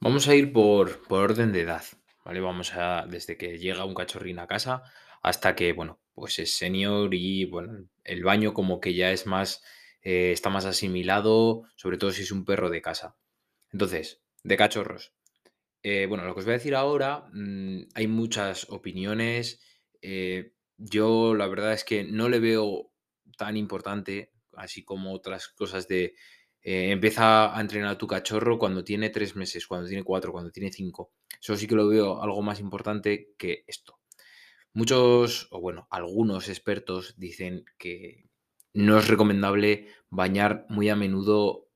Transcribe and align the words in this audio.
Vamos 0.00 0.28
a 0.28 0.34
ir 0.34 0.52
por, 0.52 1.02
por 1.08 1.24
orden 1.24 1.52
de 1.52 1.62
edad, 1.62 1.82
¿vale? 2.24 2.40
Vamos 2.40 2.74
a, 2.74 3.06
desde 3.08 3.36
que 3.36 3.58
llega 3.58 3.84
un 3.84 3.94
cachorrín 3.94 4.38
a 4.38 4.46
casa 4.46 4.82
hasta 5.22 5.54
que, 5.56 5.72
bueno, 5.72 6.00
pues 6.14 6.38
es 6.38 6.56
senior 6.56 7.12
y, 7.14 7.44
bueno, 7.46 7.88
el 8.04 8.22
baño 8.24 8.54
como 8.54 8.80
que 8.80 8.94
ya 8.94 9.10
es 9.12 9.26
más, 9.26 9.62
eh, 10.02 10.30
está 10.32 10.50
más 10.50 10.64
asimilado, 10.66 11.62
sobre 11.76 11.98
todo 11.98 12.12
si 12.12 12.22
es 12.22 12.30
un 12.32 12.44
perro 12.44 12.70
de 12.70 12.82
casa. 12.82 13.16
Entonces, 13.72 14.22
de 14.44 14.56
cachorros. 14.56 15.14
eh, 15.82 16.06
bueno, 16.08 16.24
lo 16.24 16.34
que 16.34 16.40
os 16.40 16.46
voy 16.46 16.54
a 16.54 16.58
decir 16.58 16.74
ahora, 16.74 17.26
mm, 17.32 17.82
hay 17.94 18.06
muchas 18.08 18.68
opiniones. 18.70 19.60
eh, 20.02 20.52
yo 20.76 21.34
la 21.34 21.48
verdad 21.48 21.72
es 21.72 21.84
que 21.84 22.04
no 22.04 22.28
le 22.28 22.38
veo 22.40 22.92
tan 23.36 23.56
importante, 23.56 24.32
así 24.54 24.84
como 24.84 25.12
otras 25.12 25.48
cosas 25.48 25.88
de 25.88 26.14
eh, 26.62 26.90
empieza 26.90 27.56
a 27.56 27.60
entrenar 27.60 27.92
a 27.92 27.98
tu 27.98 28.06
cachorro 28.06 28.58
cuando 28.58 28.84
tiene 28.84 29.10
tres 29.10 29.36
meses, 29.36 29.66
cuando 29.66 29.88
tiene 29.88 30.02
cuatro, 30.04 30.32
cuando 30.32 30.50
tiene 30.50 30.72
cinco. 30.72 31.12
Eso 31.40 31.56
sí 31.56 31.66
que 31.66 31.74
lo 31.74 31.88
veo 31.88 32.22
algo 32.22 32.42
más 32.42 32.60
importante 32.60 33.34
que 33.38 33.64
esto. 33.66 33.98
Muchos, 34.72 35.48
o 35.50 35.60
bueno, 35.60 35.88
algunos 35.90 36.48
expertos 36.48 37.14
dicen 37.16 37.64
que 37.78 38.28
no 38.74 38.98
es 38.98 39.08
recomendable 39.08 39.88
bañar 40.10 40.66
muy 40.68 40.88
a 40.88 40.96
menudo 40.96 41.68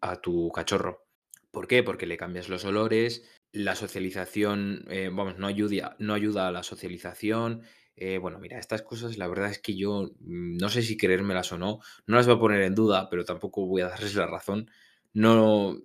a 0.00 0.20
tu 0.20 0.50
cachorro. 0.52 1.06
¿Por 1.50 1.66
qué? 1.66 1.82
Porque 1.82 2.06
le 2.06 2.16
cambias 2.16 2.48
los 2.48 2.64
olores, 2.64 3.24
la 3.52 3.74
socialización, 3.74 4.84
eh, 4.88 5.10
vamos, 5.12 5.38
no 5.38 5.46
ayuda, 5.46 5.96
no 5.98 6.14
ayuda 6.14 6.48
a 6.48 6.52
la 6.52 6.62
socialización. 6.62 7.62
Eh, 7.96 8.18
bueno, 8.18 8.38
mira, 8.38 8.58
estas 8.58 8.82
cosas 8.82 9.16
la 9.16 9.26
verdad 9.26 9.50
es 9.50 9.58
que 9.58 9.74
yo 9.76 10.10
mm, 10.20 10.58
no 10.58 10.68
sé 10.68 10.82
si 10.82 10.96
creérmelas 10.96 11.52
o 11.52 11.58
no, 11.58 11.80
no 12.06 12.16
las 12.16 12.26
voy 12.26 12.36
a 12.36 12.38
poner 12.38 12.62
en 12.62 12.74
duda, 12.74 13.08
pero 13.10 13.24
tampoco 13.24 13.66
voy 13.66 13.82
a 13.82 13.88
darles 13.88 14.14
la 14.14 14.26
razón. 14.26 14.70
No, 15.14 15.78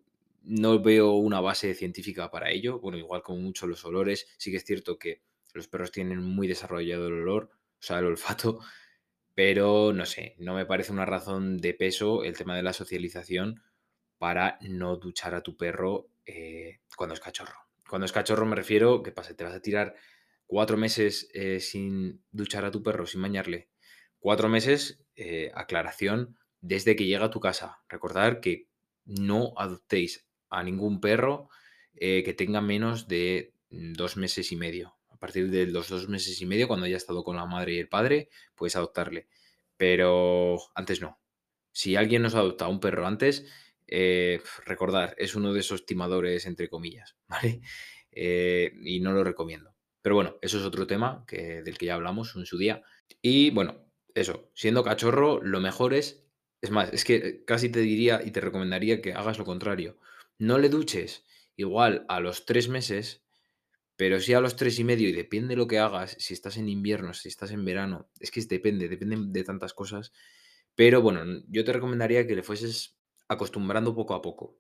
no 0.44 0.82
veo 0.82 1.14
una 1.14 1.40
base 1.40 1.74
científica 1.74 2.30
para 2.32 2.52
ello. 2.52 2.80
Bueno, 2.80 2.98
igual 2.98 3.22
como 3.24 3.40
mucho 3.40 3.68
los 3.68 3.86
olores, 3.86 4.28
sí 4.38 4.52
que 4.52 4.58
es 4.58 4.66
cierto 4.66 4.98
que 5.00 5.22
los 5.54 5.68
perros 5.68 5.92
tienen 5.92 6.22
muy 6.22 6.48
desarrollado 6.48 7.08
el 7.08 7.14
olor, 7.14 7.50
o 7.54 7.84
sea, 7.84 8.00
el 8.00 8.06
olfato, 8.06 8.60
pero 9.36 9.94
no 9.94 10.06
sé, 10.06 10.36
no 10.40 10.54
me 10.56 10.66
parece 10.66 10.92
una 10.92 11.06
razón 11.06 11.58
de 11.58 11.74
peso 11.74 12.24
el 12.24 12.38
tema 12.38 12.56
de 12.56 12.64
la 12.64 12.74
socialización 12.74 13.62
para 14.18 14.58
no 14.62 14.98
duchar 14.98 15.36
a 15.36 15.42
tu 15.42 15.58
perro 15.58 16.10
eh, 16.26 16.80
cuando 16.96 17.14
es 17.14 17.20
cachorro. 17.22 17.56
Cuando 17.90 18.06
es 18.06 18.12
cachorro 18.12 18.46
me 18.46 18.56
refiero, 18.56 19.02
¿qué 19.04 19.12
pasa? 19.12 19.36
¿Te 19.36 19.44
vas 19.44 19.54
a 19.54 19.62
tirar 19.62 19.96
cuatro 20.52 20.76
meses 20.76 21.30
eh, 21.34 21.62
sin 21.62 22.26
duchar 22.34 22.66
a 22.66 22.72
tu 22.72 22.84
perro, 22.84 23.08
sin 23.08 23.22
bañarle? 23.22 23.70
Cuatro 24.20 24.50
meses, 24.50 25.02
eh, 25.16 25.50
aclaración, 25.56 26.38
desde 26.60 26.98
que 26.98 27.06
llega 27.06 27.24
a 27.24 27.30
tu 27.30 27.40
casa. 27.40 27.78
Recordad 27.88 28.42
que 28.42 28.68
no 29.06 29.54
adoptéis 29.56 30.28
a 30.50 30.62
ningún 30.62 31.00
perro 31.00 31.48
eh, 31.96 32.24
que 32.26 32.34
tenga 32.34 32.60
menos 32.60 33.08
de 33.08 33.54
mm, 33.70 33.94
dos 33.94 34.18
meses 34.18 34.52
y 34.52 34.58
medio. 34.58 34.98
A 35.08 35.16
partir 35.16 35.50
de 35.50 35.68
los 35.68 35.88
dos 35.88 36.10
meses 36.10 36.42
y 36.42 36.46
medio, 36.46 36.68
cuando 36.68 36.86
haya 36.86 36.98
estado 36.98 37.24
con 37.24 37.38
la 37.38 37.46
madre 37.46 37.76
y 37.76 37.80
el 37.80 37.88
padre, 37.88 38.28
puedes 38.54 38.76
adoptarle. 38.76 39.30
Pero 39.78 40.58
antes 40.76 41.00
no. 41.00 41.18
Si 41.72 41.96
alguien 41.96 42.24
nos 42.24 42.36
adopta 42.36 42.66
a 42.66 42.68
un 42.68 42.82
perro 42.82 43.08
antes, 43.08 43.46
eh, 43.88 44.42
recordar, 44.66 45.16
es 45.18 45.34
uno 45.34 45.54
de 45.54 45.62
esos 45.62 45.86
timadores, 45.86 46.46
entre 46.46 46.68
comillas, 46.68 47.16
¿vale? 47.30 47.62
Y 48.14 49.00
no 49.00 49.14
lo 49.14 49.24
recomiendo. 49.24 49.74
Pero 50.02 50.16
bueno, 50.16 50.38
eso 50.42 50.58
es 50.58 50.66
otro 50.66 50.88
tema 50.88 51.26
que, 51.28 51.62
del 51.64 51.78
que 51.78 51.88
ya 51.88 51.96
hablamos 51.96 52.36
en 52.36 52.46
su 52.46 52.58
día. 52.58 52.84
Y 53.22 53.52
bueno, 53.52 53.86
eso, 54.16 54.52
siendo 54.56 54.84
cachorro, 54.84 55.42
lo 55.42 55.60
mejor 55.60 55.94
es, 55.94 56.26
es 56.62 56.72
más, 56.72 56.92
es 56.94 57.06
que 57.06 57.44
casi 57.46 57.70
te 57.70 57.80
diría 57.80 58.22
y 58.24 58.32
te 58.32 58.42
recomendaría 58.42 59.02
que 59.02 59.14
hagas 59.14 59.38
lo 59.38 59.46
contrario. 59.46 59.98
No 60.40 60.58
le 60.58 60.70
duches 60.70 61.24
igual 61.56 62.06
a 62.10 62.20
los 62.20 62.46
tres 62.46 62.68
meses, 62.68 63.24
pero 63.96 64.20
sí 64.20 64.34
a 64.34 64.42
los 64.42 64.56
tres 64.56 64.80
y 64.80 64.84
medio, 64.84 65.10
y 65.10 65.12
depende 65.12 65.50
de 65.50 65.58
lo 65.58 65.68
que 65.68 65.78
hagas, 65.78 66.16
si 66.18 66.34
estás 66.34 66.58
en 66.58 66.70
invierno, 66.70 67.14
si 67.14 67.30
estás 67.30 67.52
en 67.52 67.64
verano, 67.64 68.10
es 68.20 68.32
que 68.32 68.42
depende, 68.42 68.90
depende 68.90 69.18
de 69.28 69.44
tantas 69.44 69.74
cosas. 69.74 70.12
Pero 70.76 71.02
bueno, 71.02 71.44
yo 71.48 71.64
te 71.64 71.74
recomendaría 71.74 72.26
que 72.26 72.36
le 72.36 72.44
fueses 72.44 72.98
acostumbrando 73.28 73.94
poco 73.94 74.16
a 74.16 74.22
poco. 74.22 74.58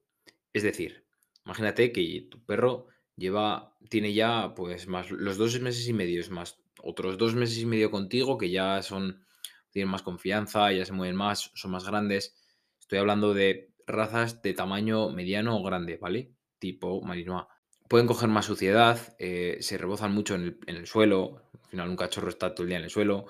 Es 0.53 0.63
decir, 0.63 1.06
imagínate 1.46 1.91
que 1.91 2.28
tu 2.30 2.46
perro 2.46 2.88
lleva, 3.21 3.77
tiene 3.89 4.13
ya 4.13 4.53
pues 4.55 4.87
más 4.87 5.09
los 5.11 5.37
dos 5.37 5.59
meses 5.61 5.87
y 5.87 5.93
medio, 5.93 6.19
es 6.19 6.29
más 6.29 6.59
otros 6.83 7.17
dos 7.17 7.35
meses 7.35 7.57
y 7.59 7.65
medio 7.65 7.89
contigo, 7.91 8.37
que 8.37 8.49
ya 8.49 8.81
son, 8.81 9.25
tienen 9.69 9.89
más 9.89 10.01
confianza, 10.01 10.71
ya 10.73 10.85
se 10.85 10.93
mueven 10.93 11.15
más, 11.15 11.51
son 11.53 11.71
más 11.71 11.85
grandes. 11.85 12.35
Estoy 12.79 12.99
hablando 12.99 13.33
de 13.33 13.71
razas 13.87 14.41
de 14.41 14.53
tamaño 14.53 15.09
mediano 15.11 15.57
o 15.57 15.63
grande, 15.63 15.97
¿vale? 15.97 16.33
Tipo 16.59 17.01
Malinois. 17.01 17.45
Pueden 17.87 18.07
coger 18.07 18.29
más 18.29 18.45
suciedad, 18.45 19.15
eh, 19.19 19.57
se 19.61 19.77
rebozan 19.77 20.13
mucho 20.13 20.35
en 20.35 20.41
el, 20.41 20.59
en 20.65 20.75
el 20.77 20.88
suelo. 20.88 21.49
Al 21.63 21.69
final, 21.69 21.89
un 21.89 21.95
cachorro 21.95 22.29
está 22.29 22.53
todo 22.53 22.63
el 22.63 22.69
día 22.69 22.77
en 22.77 22.85
el 22.85 22.89
suelo. 22.89 23.27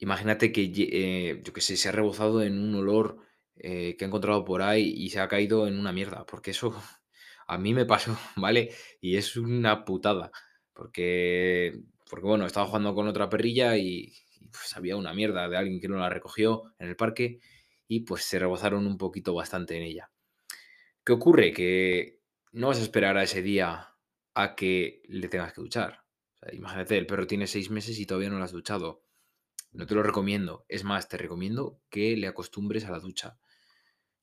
Imagínate 0.00 0.50
que, 0.50 0.72
eh, 0.74 1.42
yo 1.44 1.52
que 1.52 1.60
sé, 1.60 1.76
se 1.76 1.88
ha 1.88 1.92
rebozado 1.92 2.42
en 2.42 2.58
un 2.58 2.74
olor 2.74 3.18
eh, 3.56 3.96
que 3.98 4.04
ha 4.04 4.08
encontrado 4.08 4.44
por 4.44 4.62
ahí 4.62 4.94
y 4.96 5.10
se 5.10 5.20
ha 5.20 5.28
caído 5.28 5.66
en 5.66 5.78
una 5.78 5.92
mierda, 5.92 6.24
porque 6.24 6.52
eso 6.52 6.74
a 7.50 7.58
mí 7.58 7.74
me 7.74 7.84
pasó, 7.84 8.16
¿vale? 8.36 8.70
Y 9.00 9.16
es 9.16 9.36
una 9.36 9.84
putada, 9.84 10.30
porque, 10.72 11.80
porque 12.08 12.26
bueno, 12.26 12.46
estaba 12.46 12.66
jugando 12.66 12.94
con 12.94 13.08
otra 13.08 13.28
perrilla 13.28 13.76
y, 13.76 14.12
pues 14.52 14.76
había 14.76 14.96
una 14.96 15.12
mierda 15.12 15.48
de 15.48 15.56
alguien 15.56 15.80
que 15.80 15.88
no 15.88 15.98
la 15.98 16.08
recogió 16.08 16.72
en 16.78 16.88
el 16.88 16.96
parque 16.96 17.40
y 17.88 18.00
pues 18.00 18.22
se 18.24 18.38
rebozaron 18.38 18.86
un 18.86 18.96
poquito 18.96 19.34
bastante 19.34 19.76
en 19.76 19.82
ella. 19.82 20.10
¿Qué 21.04 21.12
ocurre? 21.12 21.52
Que 21.52 22.20
no 22.52 22.68
vas 22.68 22.78
a 22.78 22.82
esperar 22.82 23.16
a 23.16 23.24
ese 23.24 23.42
día 23.42 23.96
a 24.34 24.54
que 24.54 25.02
le 25.08 25.28
tengas 25.28 25.52
que 25.52 25.60
duchar. 25.60 26.04
Imagínate, 26.52 26.98
el 26.98 27.06
perro 27.06 27.26
tiene 27.26 27.48
seis 27.48 27.68
meses 27.68 27.98
y 27.98 28.06
todavía 28.06 28.30
no 28.30 28.38
lo 28.38 28.44
has 28.44 28.52
duchado. 28.52 29.04
No 29.72 29.86
te 29.86 29.94
lo 29.94 30.02
recomiendo. 30.04 30.64
Es 30.68 30.84
más, 30.84 31.08
te 31.08 31.16
recomiendo 31.16 31.80
que 31.90 32.16
le 32.16 32.28
acostumbres 32.28 32.84
a 32.84 32.92
la 32.92 33.00
ducha. 33.00 33.38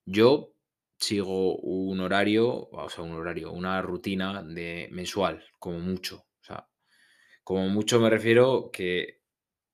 Yo 0.04 0.54
sigo 0.98 1.56
un 1.58 2.00
horario, 2.00 2.68
o 2.70 2.88
sea, 2.90 3.04
un 3.04 3.12
horario, 3.12 3.52
una 3.52 3.80
rutina 3.82 4.42
de 4.42 4.88
mensual, 4.92 5.44
como 5.58 5.78
mucho. 5.80 6.26
O 6.40 6.44
sea, 6.44 6.68
como 7.44 7.68
mucho 7.68 8.00
me 8.00 8.10
refiero 8.10 8.70
que 8.72 9.22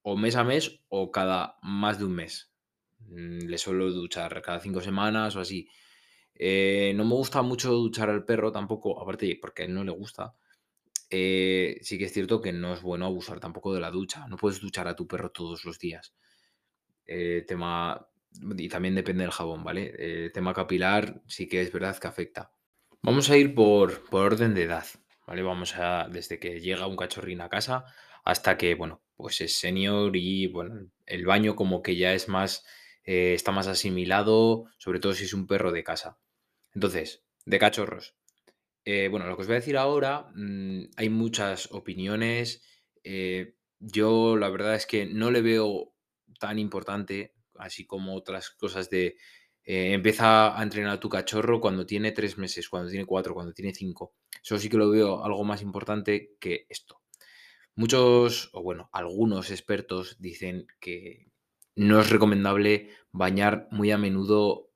o 0.02 0.16
mes 0.16 0.36
a 0.36 0.44
mes 0.44 0.82
o 0.88 1.10
cada 1.10 1.56
más 1.62 1.98
de 1.98 2.04
un 2.06 2.14
mes. 2.16 2.52
Mm, 3.00 3.46
Le 3.48 3.58
suelo 3.58 3.90
duchar 3.92 4.42
cada 4.42 4.60
cinco 4.60 4.80
semanas 4.80 5.36
o 5.36 5.40
así. 5.40 5.68
Eh, 6.34 6.92
no 6.96 7.04
me 7.04 7.14
gusta 7.14 7.42
mucho 7.42 7.72
duchar 7.72 8.10
al 8.10 8.24
perro 8.24 8.52
tampoco, 8.52 9.00
aparte 9.00 9.38
porque 9.40 9.62
a 9.62 9.66
él 9.66 9.74
no 9.74 9.84
le 9.84 9.92
gusta. 9.92 10.34
Eh, 11.10 11.78
sí 11.82 11.98
que 11.98 12.06
es 12.06 12.12
cierto 12.12 12.40
que 12.40 12.52
no 12.52 12.72
es 12.74 12.82
bueno 12.82 13.06
abusar 13.06 13.40
tampoco 13.40 13.74
de 13.74 13.80
la 13.80 13.90
ducha. 13.90 14.26
No 14.28 14.36
puedes 14.36 14.60
duchar 14.60 14.88
a 14.88 14.96
tu 14.96 15.06
perro 15.06 15.30
todos 15.30 15.64
los 15.64 15.78
días. 15.78 16.14
Eh, 17.06 17.44
tema, 17.46 18.08
y 18.40 18.68
también 18.68 18.94
depende 18.94 19.24
del 19.24 19.32
jabón, 19.32 19.64
¿vale? 19.64 19.94
Eh, 19.98 20.30
tema 20.30 20.54
capilar 20.54 21.22
sí 21.26 21.48
que 21.48 21.60
es 21.60 21.72
verdad 21.72 21.98
que 21.98 22.08
afecta. 22.08 22.52
Vamos 23.02 23.30
a 23.30 23.36
ir 23.36 23.54
por, 23.54 24.04
por 24.08 24.32
orden 24.32 24.54
de 24.54 24.64
edad, 24.64 24.86
¿vale? 25.26 25.42
Vamos 25.42 25.76
a, 25.76 26.08
desde 26.10 26.38
que 26.38 26.60
llega 26.60 26.86
un 26.86 26.96
cachorrín 26.96 27.40
a 27.40 27.48
casa 27.48 27.84
hasta 28.24 28.56
que, 28.56 28.74
bueno, 28.74 29.02
pues 29.16 29.40
es 29.40 29.58
senior 29.58 30.16
y, 30.16 30.46
bueno, 30.48 30.90
el 31.06 31.26
baño 31.26 31.54
como 31.54 31.82
que 31.82 31.96
ya 31.96 32.14
es 32.14 32.28
más, 32.28 32.64
eh, 33.04 33.34
está 33.34 33.52
más 33.52 33.68
asimilado, 33.68 34.64
sobre 34.78 35.00
todo 35.00 35.12
si 35.12 35.24
es 35.24 35.34
un 35.34 35.46
perro 35.46 35.70
de 35.70 35.84
casa. 35.84 36.18
Entonces, 36.74 37.22
de 37.44 37.58
cachorros. 37.58 38.14
Eh, 38.84 39.08
bueno, 39.10 39.26
lo 39.26 39.36
que 39.36 39.42
os 39.42 39.48
voy 39.48 39.56
a 39.56 39.60
decir 39.60 39.76
ahora, 39.76 40.30
mm, 40.34 40.90
hay 40.96 41.08
muchas 41.10 41.70
opiniones. 41.72 42.62
yo 43.78 44.36
la 44.38 44.48
verdad 44.48 44.76
es 44.76 44.86
que 44.86 45.04
no 45.04 45.30
le 45.30 45.42
veo 45.42 45.94
tan 46.40 46.58
importante, 46.58 47.33
así 47.58 47.86
como 47.86 48.14
otras 48.14 48.50
cosas 48.50 48.90
de 48.90 49.16
eh, 49.64 49.92
empieza 49.94 50.58
a 50.58 50.62
entrenar 50.62 50.92
a 50.92 51.00
tu 51.00 51.08
cachorro 51.08 51.60
cuando 51.60 51.86
tiene 51.86 52.12
tres 52.12 52.36
meses, 52.36 52.68
cuando 52.68 52.90
tiene 52.90 53.06
cuatro, 53.06 53.34
cuando 53.34 53.52
tiene 53.52 53.72
cinco. 53.72 54.14
Eso 54.42 54.58
sí 54.58 54.68
que 54.68 54.76
lo 54.76 54.90
veo 54.90 55.24
algo 55.24 55.42
más 55.44 55.62
importante 55.62 56.32
que 56.38 56.66
esto. 56.68 57.00
Muchos, 57.74 58.50
o 58.52 58.62
bueno, 58.62 58.90
algunos 58.92 59.50
expertos 59.50 60.16
dicen 60.20 60.66
que 60.80 61.28
no 61.76 62.00
es 62.00 62.10
recomendable 62.10 62.90
bañar 63.10 63.66
muy 63.70 63.90
a 63.90 63.98
menudo 63.98 64.70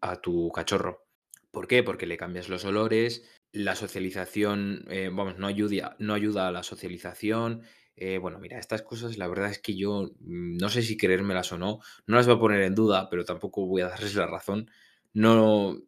a 0.00 0.20
tu 0.20 0.50
cachorro. 0.50 1.06
¿Por 1.50 1.68
qué? 1.68 1.82
Porque 1.82 2.06
le 2.06 2.16
cambias 2.16 2.48
los 2.48 2.64
olores, 2.64 3.24
la 3.52 3.74
socialización, 3.74 4.84
eh, 4.88 5.10
vamos, 5.12 5.38
no 5.38 5.46
ayuda, 5.46 5.96
no 5.98 6.14
ayuda 6.14 6.48
a 6.48 6.52
la 6.52 6.62
socialización. 6.62 7.62
eh, 7.96 8.18
bueno, 8.18 8.38
mira, 8.38 8.58
estas 8.58 8.82
cosas 8.82 9.18
la 9.18 9.28
verdad 9.28 9.50
es 9.50 9.58
que 9.58 9.76
yo 9.76 10.10
mm, 10.20 10.56
no 10.58 10.68
sé 10.70 10.82
si 10.82 10.96
creérmelas 10.96 11.52
o 11.52 11.58
no, 11.58 11.80
no 12.06 12.16
las 12.16 12.26
voy 12.26 12.36
a 12.36 12.38
poner 12.40 12.62
en 12.62 12.74
duda, 12.74 13.08
pero 13.10 13.24
tampoco 13.24 13.66
voy 13.66 13.82
a 13.82 13.88
darles 13.90 14.14
la 14.14 14.26
razón. 14.26 14.70
No, 15.12 15.78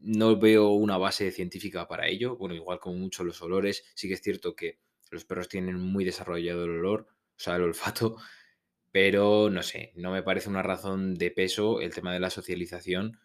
no 0.00 0.36
veo 0.38 0.70
una 0.70 0.98
base 0.98 1.30
científica 1.32 1.86
para 1.88 2.08
ello. 2.08 2.36
Bueno, 2.36 2.54
igual 2.54 2.80
como 2.80 2.96
mucho 2.96 3.24
los 3.24 3.40
olores, 3.42 3.84
sí 3.94 4.08
que 4.08 4.14
es 4.14 4.22
cierto 4.22 4.54
que 4.56 4.78
los 5.10 5.24
perros 5.24 5.48
tienen 5.48 5.78
muy 5.78 6.04
desarrollado 6.04 6.64
el 6.64 6.70
olor, 6.70 7.06
o 7.10 7.38
sea, 7.38 7.56
el 7.56 7.62
olfato, 7.62 8.16
pero 8.92 9.50
no 9.50 9.62
sé, 9.62 9.92
no 9.96 10.12
me 10.12 10.22
parece 10.22 10.48
una 10.50 10.62
razón 10.62 11.14
de 11.14 11.30
peso 11.30 11.80
el 11.80 11.94
tema 11.94 12.12
de 12.12 12.20
la 12.20 12.30
socialización 12.30 13.18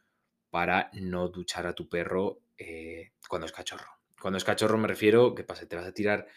para 0.50 0.90
no 0.94 1.30
duchar 1.30 1.68
a 1.68 1.74
tu 1.76 1.90
perro 1.90 2.42
eh, 2.58 3.12
cuando 3.28 3.46
es 3.46 3.52
cachorro. 3.52 3.88
Cuando 4.22 4.38
es 4.38 4.44
cachorro 4.44 4.78
me 4.78 4.88
refiero, 4.88 5.36
¿qué 5.36 5.44
pasa? 5.44 5.68
Te 5.68 5.76
vas 5.76 5.86
a 5.86 5.94
tirar 5.94 6.28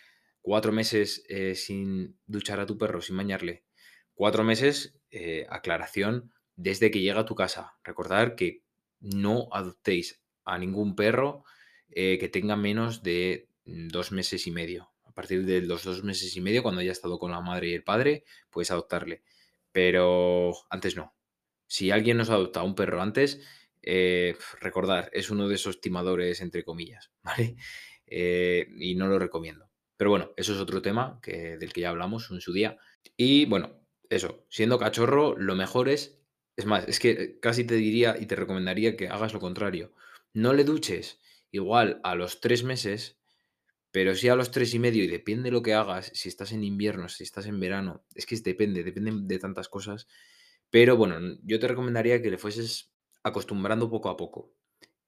cuatro 0.40 0.72
meses 0.72 1.24
eh, 1.28 1.54
sin 1.54 2.18
duchar 2.26 2.60
a 2.60 2.66
tu 2.66 2.76
perro, 2.78 3.00
sin 3.00 3.16
bañarle. 3.16 3.64
Cuatro 4.14 4.44
meses, 4.44 4.98
eh, 5.10 5.46
aclaración, 5.48 6.32
desde 6.56 6.90
que 6.90 7.00
llega 7.00 7.20
a 7.20 7.24
tu 7.24 7.34
casa. 7.34 7.78
Recordad 7.84 8.34
que 8.34 8.64
no 9.00 9.48
adoptéis 9.52 10.22
a 10.44 10.58
ningún 10.58 10.94
perro 10.94 11.44
que 11.92 12.30
tenga 12.32 12.54
menos 12.54 13.02
de 13.02 13.48
dos 13.64 14.12
meses 14.12 14.46
y 14.46 14.52
medio. 14.52 14.92
A 15.04 15.12
partir 15.12 15.44
de 15.44 15.60
los 15.60 15.82
dos 15.82 16.04
meses 16.04 16.36
y 16.36 16.40
medio, 16.40 16.62
cuando 16.62 16.82
haya 16.82 16.92
estado 16.92 17.18
con 17.18 17.32
la 17.32 17.40
madre 17.40 17.70
y 17.70 17.74
el 17.74 17.82
padre, 17.82 18.24
puedes 18.50 18.70
adoptarle. 18.70 19.22
Pero 19.72 20.52
antes 20.70 20.96
no. 20.96 21.14
Si 21.66 21.90
alguien 21.90 22.16
nos 22.16 22.30
adopta 22.30 22.60
a 22.60 22.62
un 22.62 22.74
perro 22.74 23.00
antes, 23.02 23.40
eh, 23.82 24.36
recordar, 24.60 25.10
es 25.12 25.30
uno 25.30 25.48
de 25.48 25.54
esos 25.54 25.80
timadores, 25.80 26.40
entre 26.40 26.64
comillas, 26.64 27.10
¿vale? 27.22 27.56
Eh, 28.06 28.68
y 28.78 28.94
no 28.94 29.06
lo 29.06 29.18
recomiendo. 29.18 29.70
Pero 29.96 30.10
bueno, 30.10 30.32
eso 30.36 30.54
es 30.54 30.58
otro 30.58 30.82
tema 30.82 31.18
que, 31.22 31.58
del 31.58 31.72
que 31.72 31.82
ya 31.82 31.90
hablamos 31.90 32.30
en 32.30 32.40
su 32.40 32.52
día. 32.52 32.78
Y 33.16 33.44
bueno, 33.46 33.80
eso, 34.08 34.46
siendo 34.48 34.78
cachorro, 34.78 35.36
lo 35.36 35.54
mejor 35.54 35.88
es, 35.88 36.20
es 36.56 36.66
más, 36.66 36.88
es 36.88 36.98
que 36.98 37.38
casi 37.38 37.64
te 37.64 37.74
diría 37.74 38.16
y 38.18 38.26
te 38.26 38.36
recomendaría 38.36 38.96
que 38.96 39.08
hagas 39.08 39.34
lo 39.34 39.40
contrario. 39.40 39.92
No 40.32 40.52
le 40.52 40.64
duches 40.64 41.20
igual 41.50 42.00
a 42.02 42.14
los 42.14 42.40
tres 42.40 42.64
meses, 42.64 43.20
pero 43.90 44.14
sí 44.14 44.28
a 44.28 44.36
los 44.36 44.50
tres 44.50 44.74
y 44.74 44.78
medio, 44.78 45.04
y 45.04 45.08
depende 45.08 45.44
de 45.44 45.52
lo 45.52 45.62
que 45.62 45.74
hagas, 45.74 46.10
si 46.14 46.28
estás 46.28 46.52
en 46.52 46.64
invierno, 46.64 47.08
si 47.08 47.24
estás 47.24 47.46
en 47.46 47.60
verano, 47.60 48.04
es 48.14 48.26
que 48.26 48.36
depende, 48.36 48.84
depende 48.84 49.12
de 49.14 49.38
tantas 49.38 49.68
cosas. 49.68 50.06
Pero 50.70 50.96
bueno, 50.96 51.18
yo 51.42 51.58
te 51.58 51.68
recomendaría 51.68 52.22
que 52.22 52.30
le 52.30 52.38
fueses 52.38 52.89
acostumbrando 53.22 53.90
poco 53.90 54.08
a 54.08 54.16
poco. 54.16 54.52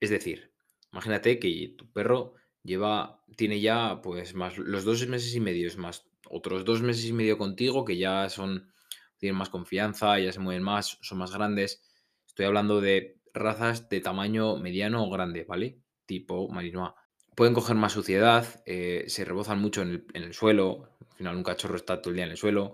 Es 0.00 0.11
decir, 0.11 0.53
imagínate 0.93 1.38
que 1.38 1.75
tu 1.76 1.91
perro 1.93 2.35
lleva, 2.62 3.23
tiene 3.37 3.61
ya 3.61 4.00
pues 4.03 4.35
más 4.35 4.59
los 4.59 4.85
dos 4.85 5.06
meses 5.09 5.35
y 5.35 5.41
medio, 5.41 5.67
es 5.69 5.76
más 5.76 6.06
otros 6.29 6.64
dos 6.64 6.82
meses 6.82 7.05
y 7.05 7.12
medio 7.12 7.38
contigo 7.38 7.85
que 7.85 7.99
ya 7.99 8.29
son, 8.29 8.73
tienen 9.19 9.37
más 9.37 9.50
confianza, 9.50 10.19
ya 10.19 10.32
se 10.32 10.41
mueven 10.41 10.62
más, 10.62 10.99
son 11.03 11.19
más 11.19 11.32
grandes. 11.32 11.82
Estoy 12.26 12.47
hablando 12.47 12.81
de 12.81 13.20
razas 13.35 13.88
de 13.88 14.00
tamaño 14.00 14.56
mediano 14.56 15.05
o 15.05 15.11
grande, 15.11 15.44
¿vale? 15.44 15.79
Tipo 16.06 16.49
Malinois. 16.49 16.93
Pueden 17.35 17.55
coger 17.55 17.76
más 17.76 17.93
suciedad, 17.93 18.62
eh, 18.67 19.05
se 19.08 19.25
rebozan 19.25 19.58
mucho 19.58 19.82
en 19.82 20.05
el, 20.12 20.35
suelo, 20.35 20.97
al 21.11 21.17
final 21.17 21.37
un 21.37 21.43
cachorro 21.43 21.76
está 21.76 22.00
todo 22.03 22.11
el 22.11 22.17
día 22.17 22.26
en 22.26 22.32
el 22.32 22.37
suelo. 22.37 22.73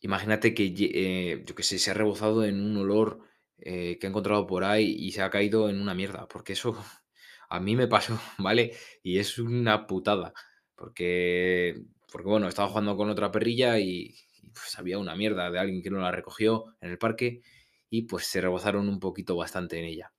Imagínate 0.00 0.54
que, 0.54 0.74
eh, 0.78 1.42
yo 1.46 1.54
que 1.54 1.62
sé, 1.62 1.78
se 1.78 1.90
ha 1.90 1.94
rebozado 1.94 2.44
en 2.44 2.60
un 2.60 2.76
olor 2.78 3.20
eh, 3.58 3.98
que 3.98 4.06
ha 4.06 4.10
encontrado 4.10 4.46
por 4.46 4.64
ahí 4.64 4.94
y 4.98 5.12
se 5.12 5.22
ha 5.22 5.30
caído 5.30 5.70
en 5.70 5.80
una 5.80 5.94
mierda, 5.94 6.28
porque 6.28 6.52
eso 6.52 6.76
a 7.48 7.60
mí 7.60 7.76
me 7.76 7.88
pasó, 7.88 8.18
¿vale? 8.38 8.72
Y 9.02 9.18
es 9.18 9.38
una 9.38 9.86
putada, 9.86 10.32
porque, 10.74 11.82
porque 12.12 12.28
bueno, 12.28 12.48
estaba 12.48 12.68
jugando 12.68 12.96
con 12.96 13.10
otra 13.10 13.30
perrilla 13.30 13.78
y, 13.78 14.14
pues 14.52 14.78
había 14.78 14.98
una 14.98 15.16
mierda 15.16 15.50
de 15.50 15.58
alguien 15.58 15.82
que 15.82 15.90
no 15.90 15.98
la 15.98 16.10
recogió 16.10 16.76
en 16.80 16.90
el 16.90 16.98
parque 16.98 17.42
y 17.90 18.02
pues 18.02 18.26
se 18.26 18.40
rebozaron 18.40 18.88
un 18.88 19.00
poquito 19.00 19.36
bastante 19.36 19.78
en 19.78 19.84
ella. 19.84 20.12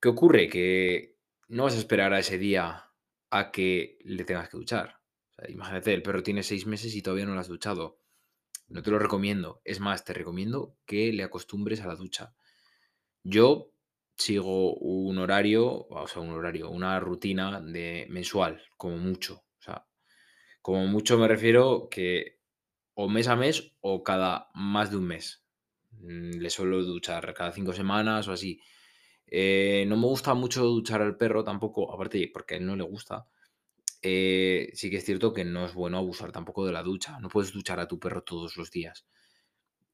¿Qué 0.00 0.08
ocurre? 0.08 0.48
Que 0.48 1.16
no 1.48 1.64
vas 1.64 1.74
a 1.74 1.78
esperar 1.78 2.12
a 2.12 2.20
ese 2.20 2.38
día 2.38 2.90
a 3.30 3.50
que 3.50 3.98
le 4.04 4.24
tengas 4.24 4.48
que 4.48 4.56
duchar. 4.56 5.00
imagínate, 5.48 5.92
el 5.94 6.02
perro 6.02 6.22
tiene 6.22 6.42
seis 6.42 6.66
meses 6.66 6.94
y 6.94 7.02
todavía 7.02 7.26
no 7.26 7.34
lo 7.34 7.40
has 7.40 7.48
duchado. 7.48 7.98
No 8.68 8.82
te 8.82 8.90
lo 8.90 8.98
recomiendo. 8.98 9.60
Es 9.64 9.80
más, 9.80 10.04
te 10.04 10.12
recomiendo 10.12 10.76
que 10.86 11.12
le 11.12 11.24
acostumbres 11.24 11.80
a 11.80 11.88
la 11.88 11.96
ducha. 11.96 12.34
Yo 13.22 13.72
sigo 14.16 14.74
un 14.74 15.18
horario, 15.18 15.86
o 15.88 16.06
sea, 16.06 16.22
un 16.22 16.30
horario, 16.30 16.70
una 16.70 17.00
rutina 17.00 17.60
de 17.60 18.06
mensual, 18.10 18.62
como 18.76 18.98
mucho. 18.98 19.44
O 19.58 19.62
sea, 19.62 19.86
como 20.62 20.86
mucho 20.86 21.18
me 21.18 21.28
refiero 21.28 21.88
que 21.90 22.40
o 22.94 23.08
mes 23.08 23.28
a 23.28 23.36
mes 23.36 23.72
o 23.80 24.02
cada 24.04 24.48
más 24.54 24.90
de 24.90 24.96
un 24.98 25.06
mes. 25.06 25.44
Mm, 25.92 26.38
le 26.38 26.50
suelo 26.50 26.82
duchar 26.84 27.32
cada 27.34 27.52
cinco 27.52 27.72
semanas 27.72 28.28
o 28.28 28.32
así. 28.32 28.60
Eh, 29.26 29.84
no 29.88 29.96
me 29.96 30.06
gusta 30.06 30.34
mucho 30.34 30.64
duchar 30.64 31.02
al 31.02 31.16
perro 31.16 31.44
tampoco, 31.44 31.92
aparte 31.94 32.30
porque 32.32 32.54
a 32.54 32.58
él 32.58 32.66
no 32.66 32.76
le 32.76 32.84
gusta. 32.84 33.26
Eh, 34.02 34.70
sí 34.74 34.90
que 34.90 34.96
es 34.96 35.04
cierto 35.04 35.32
que 35.32 35.44
no 35.44 35.66
es 35.66 35.74
bueno 35.74 35.98
abusar 35.98 36.32
tampoco 36.32 36.66
de 36.66 36.72
la 36.72 36.82
ducha. 36.82 37.18
No 37.20 37.28
puedes 37.28 37.52
duchar 37.52 37.80
a 37.80 37.88
tu 37.88 37.98
perro 37.98 38.22
todos 38.22 38.56
los 38.56 38.70
días. 38.70 39.06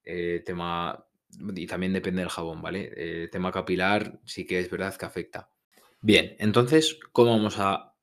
Eh, 0.04 0.42
tema. 0.44 1.04
Y 1.30 1.66
también 1.66 1.92
depende 1.92 2.22
del 2.22 2.30
jabón, 2.30 2.62
¿vale? 2.62 2.92
Eh, 2.96 3.28
tema 3.28 3.52
capilar 3.52 4.20
sí 4.24 4.46
que 4.46 4.60
es 4.60 4.70
verdad 4.70 4.96
que 4.96 5.06
afecta. 5.06 5.50
Bien, 6.00 6.36
entonces, 6.38 6.98
¿cómo 7.12 7.32
vamos 7.32 7.58
a 7.58 7.94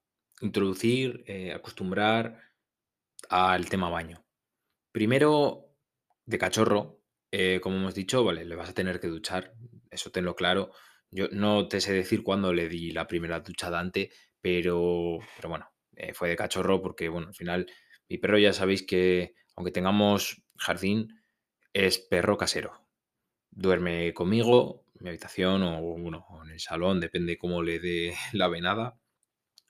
introducir, 0.42 1.24
acostumbrar 1.56 2.42
al 3.30 3.70
tema 3.70 3.90
baño? 3.90 4.26
Primero, 4.92 5.76
de 6.26 6.38
cachorro, 6.38 7.02
como 7.62 7.78
hemos 7.78 7.96
dicho, 7.96 8.24
vale, 8.24 8.46
le 8.46 8.56
vas 8.56 8.70
a 8.70 8.74
tener 8.74 9.00
que 9.00 9.08
duchar, 9.08 9.54
eso 9.90 10.12
tenlo 10.12 10.36
claro. 10.36 10.72
Yo 11.12 11.28
no 11.32 11.68
te 11.68 11.80
sé 11.80 11.94
decir 11.94 12.24
cuándo 12.24 12.54
le 12.54 12.68
di 12.68 12.92
la 12.92 13.08
primera 13.08 13.40
ducha 13.40 13.70
Dante, 13.70 14.12
pero, 14.42 15.20
pero 15.36 15.50
bueno, 15.50 15.70
eh, 15.96 16.14
fue 16.14 16.30
de 16.30 16.36
cachorro 16.36 16.82
porque, 16.82 17.08
bueno, 17.08 17.28
al 17.28 17.36
final 17.36 17.72
mi 18.10 18.18
perro 18.18 18.38
ya 18.38 18.52
sabéis 18.52 18.84
que, 18.84 19.36
aunque 19.56 19.72
tengamos 19.72 20.44
jardín, 20.58 21.22
es 21.72 22.00
perro 22.00 22.38
casero. 22.38 22.83
Duerme 23.56 24.14
conmigo, 24.14 24.86
en 24.96 25.04
mi 25.04 25.10
habitación 25.10 25.64
o, 25.64 25.82
bueno, 25.82 26.26
en 26.44 26.52
el 26.52 26.60
salón, 26.60 27.00
depende 27.00 27.38
cómo 27.38 27.62
le 27.62 27.80
dé 27.80 28.16
la 28.34 28.48
venada. 28.48 28.98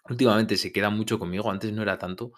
Últimamente 0.09 0.57
se 0.57 0.71
queda 0.71 0.89
mucho 0.89 1.19
conmigo, 1.19 1.49
antes 1.51 1.71
no 1.73 1.81
era 1.81 1.97
tanto. 1.97 2.33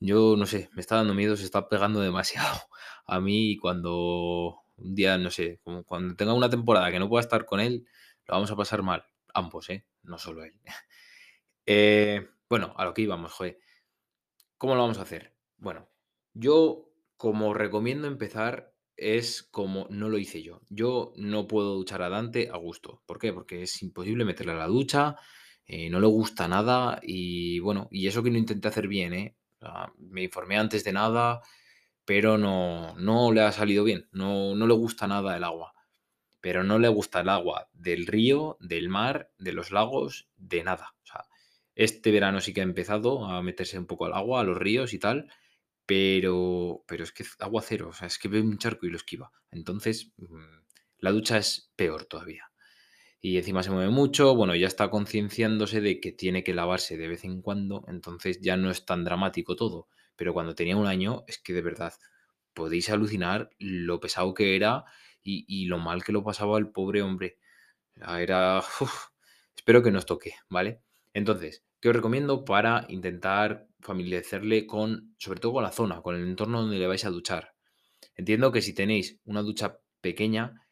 Yo 0.00 0.36
no 0.36 0.46
sé, 0.46 0.70
me 0.74 0.80
está 0.80 0.96
dando 0.96 1.14
miedo, 1.14 1.36
se 1.36 1.44
está 1.44 1.68
pegando 1.68 2.00
demasiado 2.02 2.60
a 3.06 3.20
mí 3.20 3.52
y 3.52 3.56
cuando 3.56 4.62
un 4.76 4.94
día, 4.94 5.18
no 5.18 5.30
sé, 5.30 5.60
cuando 5.86 6.14
tenga 6.14 6.34
una 6.34 6.50
temporada 6.50 6.90
que 6.90 6.98
no 6.98 7.08
pueda 7.08 7.22
estar 7.22 7.44
con 7.46 7.60
él, 7.60 7.86
lo 8.26 8.34
vamos 8.34 8.50
a 8.50 8.56
pasar 8.56 8.82
mal. 8.82 9.04
Ambos, 9.34 9.70
¿eh? 9.70 9.86
No 10.02 10.18
solo 10.18 10.44
él. 10.44 10.54
eh, 11.66 12.28
bueno, 12.48 12.74
a 12.76 12.84
lo 12.84 12.94
que 12.94 13.02
íbamos, 13.02 13.32
joder. 13.32 13.58
¿Cómo 14.56 14.74
lo 14.74 14.82
vamos 14.82 14.98
a 14.98 15.02
hacer? 15.02 15.34
Bueno, 15.56 15.88
yo 16.34 16.90
como 17.16 17.54
recomiendo 17.54 18.06
empezar 18.06 18.74
es 18.98 19.44
como 19.44 19.86
no 19.90 20.08
lo 20.08 20.18
hice 20.18 20.42
yo. 20.42 20.60
Yo 20.68 21.12
no 21.16 21.46
puedo 21.46 21.74
duchar 21.74 22.02
a 22.02 22.08
Dante 22.08 22.50
a 22.52 22.56
gusto. 22.56 23.02
¿Por 23.06 23.18
qué? 23.18 23.32
Porque 23.32 23.62
es 23.62 23.82
imposible 23.82 24.24
meterle 24.24 24.52
a 24.52 24.56
la 24.56 24.66
ducha, 24.66 25.16
eh, 25.66 25.88
no 25.88 26.00
le 26.00 26.08
gusta 26.08 26.48
nada 26.48 26.98
y 27.02 27.60
bueno, 27.60 27.88
y 27.90 28.08
eso 28.08 28.22
que 28.22 28.30
lo 28.30 28.38
intenté 28.38 28.68
hacer 28.68 28.88
bien, 28.88 29.14
¿eh? 29.14 29.36
me 29.98 30.22
informé 30.22 30.56
antes 30.56 30.84
de 30.84 30.92
nada, 30.92 31.40
pero 32.04 32.38
no, 32.38 32.94
no 32.96 33.32
le 33.32 33.42
ha 33.42 33.52
salido 33.52 33.84
bien, 33.84 34.08
no, 34.12 34.54
no 34.54 34.66
le 34.66 34.74
gusta 34.74 35.06
nada 35.06 35.36
el 35.36 35.44
agua. 35.44 35.74
Pero 36.40 36.62
no 36.62 36.78
le 36.78 36.88
gusta 36.88 37.20
el 37.20 37.28
agua 37.28 37.68
del 37.72 38.06
río, 38.06 38.56
del 38.60 38.88
mar, 38.88 39.32
de 39.38 39.52
los 39.52 39.72
lagos, 39.72 40.28
de 40.36 40.62
nada. 40.62 40.94
Este 41.74 42.10
verano 42.10 42.40
sí 42.40 42.52
que 42.52 42.60
ha 42.60 42.64
empezado 42.64 43.24
a 43.24 43.40
meterse 43.42 43.78
un 43.78 43.86
poco 43.86 44.06
al 44.06 44.14
agua, 44.14 44.40
a 44.40 44.44
los 44.44 44.56
ríos 44.56 44.92
y 44.94 44.98
tal, 44.98 45.30
pero, 45.88 46.84
pero 46.86 47.02
es 47.02 47.12
que 47.12 47.24
agua 47.38 47.62
cero, 47.62 47.88
o 47.88 47.92
sea, 47.94 48.08
es 48.08 48.18
que 48.18 48.28
ve 48.28 48.42
un 48.42 48.58
charco 48.58 48.84
y 48.84 48.90
lo 48.90 48.98
esquiva. 48.98 49.32
Entonces, 49.50 50.12
mm, 50.18 50.58
la 50.98 51.12
ducha 51.12 51.38
es 51.38 51.72
peor 51.76 52.04
todavía. 52.04 52.50
Y 53.22 53.38
encima 53.38 53.62
se 53.62 53.70
mueve 53.70 53.90
mucho, 53.90 54.34
bueno, 54.36 54.54
ya 54.54 54.66
está 54.66 54.90
concienciándose 54.90 55.80
de 55.80 55.98
que 55.98 56.12
tiene 56.12 56.44
que 56.44 56.52
lavarse 56.52 56.98
de 56.98 57.08
vez 57.08 57.24
en 57.24 57.40
cuando, 57.40 57.84
entonces 57.88 58.38
ya 58.42 58.58
no 58.58 58.70
es 58.70 58.84
tan 58.84 59.02
dramático 59.02 59.56
todo. 59.56 59.88
Pero 60.14 60.34
cuando 60.34 60.54
tenía 60.54 60.76
un 60.76 60.86
año, 60.86 61.24
es 61.26 61.38
que 61.38 61.54
de 61.54 61.62
verdad 61.62 61.94
podéis 62.52 62.90
alucinar 62.90 63.48
lo 63.58 63.98
pesado 63.98 64.34
que 64.34 64.56
era 64.56 64.84
y, 65.22 65.66
lo 65.68 65.78
mal 65.78 66.04
que 66.04 66.12
lo 66.12 66.22
pasaba 66.22 66.58
el 66.58 66.68
pobre 66.68 67.00
hombre. 67.00 67.38
Era... 67.96 68.62
espero 69.56 69.82
que 69.82 69.90
nos 69.90 70.04
toque, 70.04 70.34
¿vale? 70.50 70.82
Entonces, 71.14 71.64
¿Qué 71.80 71.88
os 71.88 71.96
recomiendo 71.96 72.44
para 72.44 72.86
intentar 72.88 73.68
familiarizarle 73.80 74.66
con, 74.66 75.14
sobre 75.18 75.40
todo 75.40 75.54
con 75.54 75.62
la 75.62 75.72
zona, 75.72 76.02
con 76.02 76.16
el 76.16 76.26
entorno 76.26 76.60
donde 76.60 76.78
le 76.78 76.86
vais 76.86 77.04
a 77.04 77.10
duchar. 77.10 77.54
Entiendo 78.14 78.52
que 78.52 78.62
si 78.62 78.74
tenéis 78.74 79.20
una 79.24 79.42
ducha 79.42 79.78
pequeña 80.00 80.66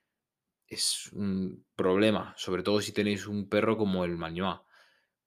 es 0.66 1.10
un 1.12 1.64
problema, 1.76 2.34
sobre 2.36 2.62
todo 2.62 2.80
si 2.80 2.92
tenéis 2.92 3.26
un 3.26 3.48
perro 3.48 3.76
como 3.76 4.04
el 4.04 4.16
Malinois. 4.16 4.60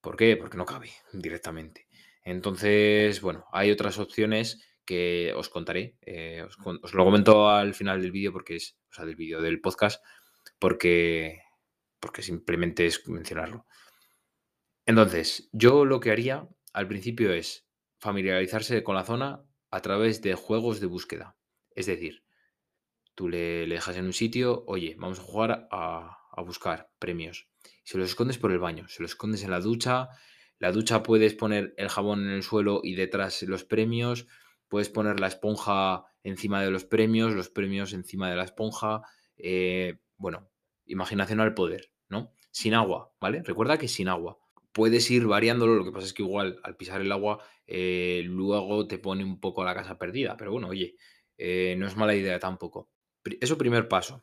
¿Por 0.00 0.16
qué? 0.16 0.36
Porque 0.36 0.56
no 0.56 0.66
cabe 0.66 0.90
directamente. 1.12 1.86
Entonces, 2.24 3.20
bueno, 3.20 3.46
hay 3.52 3.70
otras 3.70 3.98
opciones 3.98 4.62
que 4.84 5.32
os 5.34 5.48
contaré. 5.48 5.96
Eh, 6.02 6.42
os, 6.46 6.56
os, 6.82 6.94
lo 6.94 7.04
comento 7.04 7.48
al 7.48 7.74
final 7.74 8.02
del 8.02 8.12
vídeo 8.12 8.32
porque 8.32 8.56
es, 8.56 8.76
o 8.90 8.92
sea, 8.92 9.06
del 9.06 9.16
vídeo 9.16 9.40
del 9.40 9.60
podcast, 9.60 10.04
porque, 10.58 11.40
porque 11.98 12.22
simplemente 12.22 12.86
es 12.86 13.06
mencionarlo. 13.08 13.66
Entonces, 14.90 15.48
yo 15.52 15.84
lo 15.84 16.00
que 16.00 16.10
haría 16.10 16.48
al 16.72 16.88
principio 16.88 17.32
es 17.32 17.64
familiarizarse 18.00 18.82
con 18.82 18.96
la 18.96 19.04
zona 19.04 19.44
a 19.70 19.82
través 19.82 20.20
de 20.20 20.34
juegos 20.34 20.80
de 20.80 20.88
búsqueda. 20.88 21.36
Es 21.76 21.86
decir, 21.86 22.24
tú 23.14 23.28
le, 23.28 23.68
dejas 23.68 23.96
en 23.98 24.06
un 24.06 24.12
sitio, 24.12 24.64
oye, 24.66 24.96
vamos 24.98 25.20
a 25.20 25.22
jugar 25.22 25.68
a, 25.70 26.16
buscar 26.44 26.90
premios. 26.98 27.48
Se 27.84 27.98
los 27.98 28.08
escondes 28.08 28.38
por 28.38 28.50
el 28.50 28.58
baño, 28.58 28.88
se 28.88 29.00
los 29.00 29.12
escondes 29.12 29.44
en 29.44 29.52
la 29.52 29.60
ducha. 29.60 30.08
La 30.58 30.72
ducha 30.72 31.04
puedes 31.04 31.34
poner 31.34 31.72
el 31.76 31.88
jabón 31.88 32.24
en 32.24 32.30
el 32.30 32.42
suelo 32.42 32.80
y 32.82 32.96
detrás 32.96 33.44
los 33.44 33.62
premios. 33.62 34.26
Puedes 34.66 34.88
poner 34.88 35.20
la 35.20 35.28
esponja 35.28 36.04
encima 36.24 36.64
de 36.64 36.72
los 36.72 36.84
premios, 36.84 37.32
los 37.32 37.48
premios 37.48 37.92
encima 37.92 38.28
de 38.28 38.34
la 38.34 38.42
esponja. 38.42 39.02
Eh, 39.36 40.00
bueno, 40.16 40.50
imaginación 40.84 41.38
al 41.38 41.54
poder, 41.54 41.92
¿no? 42.08 42.32
Sin 42.50 42.74
agua, 42.74 43.12
¿vale? 43.20 43.44
Recuerda 43.44 43.78
que 43.78 43.86
sin 43.86 44.08
agua. 44.08 44.40
Puedes 44.72 45.10
ir 45.10 45.26
variándolo, 45.26 45.74
lo 45.74 45.84
que 45.84 45.92
pasa 45.92 46.06
es 46.06 46.12
que 46.12 46.22
igual 46.22 46.60
al 46.62 46.76
pisar 46.76 47.00
el 47.00 47.12
agua 47.12 47.42
eh, 47.66 48.22
luego 48.24 48.86
te 48.86 48.98
pone 48.98 49.24
un 49.24 49.40
poco 49.40 49.64
la 49.64 49.74
casa 49.74 49.98
perdida, 49.98 50.36
pero 50.36 50.52
bueno, 50.52 50.68
oye, 50.68 50.96
eh, 51.38 51.74
no 51.78 51.86
es 51.86 51.96
mala 51.96 52.14
idea 52.14 52.38
tampoco. 52.38 52.90
Eso 53.40 53.58
primer 53.58 53.88
paso. 53.88 54.22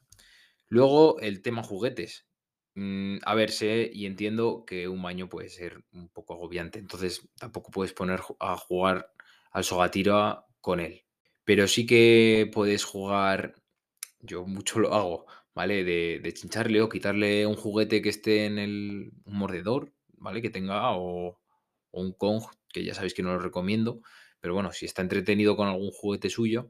Luego 0.70 1.20
el 1.20 1.42
tema 1.42 1.63
juguetes. 1.63 2.27
Mm, 2.75 3.18
a 3.24 3.36
ver, 3.36 3.51
sé 3.51 3.89
y 3.94 4.06
entiendo 4.06 4.63
que 4.66 4.88
un 4.88 5.01
baño 5.01 5.30
puede 5.30 5.50
ser 5.50 5.84
un 5.94 6.10
poco 6.10 6.34
agobiante, 6.36 6.80
entonces 6.80 7.27
tampoco 7.39 7.72
puedes 7.72 7.94
poner 7.94 8.22
a 8.39 8.58
jugar 8.58 9.12
al 9.51 9.63
sogatira 9.63 10.46
con 10.62 10.80
él. 10.80 11.06
Pero 11.46 11.68
sí 11.68 11.86
que 11.86 12.50
puedes 12.54 12.84
jugar, 12.84 13.56
yo 14.20 14.46
mucho 14.46 14.80
lo 14.80 14.94
hago, 14.94 15.25
¿vale? 15.56 15.84
De, 15.84 16.34
chincharle 16.34 16.82
o 16.82 16.89
quitarle 16.89 17.48
un 17.48 17.56
juguete 17.56 18.01
que 18.01 18.10
esté 18.10 18.46
en 18.46 18.60
el 18.60 19.12
mordedor, 19.25 19.94
¿vale? 20.18 20.42
Que 20.42 20.50
tenga 20.50 20.92
o, 20.96 21.40
un 21.92 22.14
Kong, 22.14 22.44
que 22.70 22.84
ya 22.84 22.94
sabéis 22.94 23.14
que 23.14 23.24
no 23.24 23.34
lo 23.34 23.40
recomiendo, 23.40 24.02
pero 24.40 24.54
bueno, 24.54 24.72
si 24.72 24.86
está 24.86 25.02
entretenido 25.02 25.56
con 25.56 25.68
algún 25.68 25.92
juguete 25.92 26.30
suyo, 26.30 26.70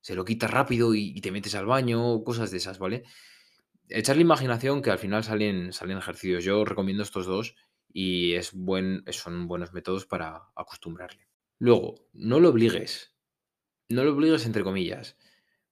se 0.00 0.14
lo 0.14 0.24
quitas 0.24 0.50
rápido 0.50 0.94
y, 0.94 1.12
y 1.16 1.20
te 1.20 1.30
metes 1.30 1.54
al 1.54 1.66
baño, 1.66 2.22
cosas 2.24 2.50
de 2.50 2.58
esas, 2.58 2.78
¿vale? 2.78 3.04
Echarle 3.88 4.22
imaginación 4.22 4.82
que 4.82 4.90
al 4.90 4.98
final 4.98 5.24
salen, 5.24 5.72
salen 5.72 5.98
ejercicios. 5.98 6.44
Yo 6.44 6.64
recomiendo 6.64 7.02
estos 7.02 7.26
dos 7.26 7.56
y 7.92 8.34
es 8.34 8.52
buen, 8.52 9.04
son 9.10 9.48
buenos 9.48 9.72
métodos 9.72 10.06
para 10.06 10.42
acostumbrarle. 10.54 11.28
Luego, 11.58 12.06
no 12.12 12.40
lo 12.40 12.50
obligues. 12.50 13.14
No 13.88 14.04
lo 14.04 14.12
obligues 14.12 14.46
entre 14.46 14.62
comillas. 14.62 15.16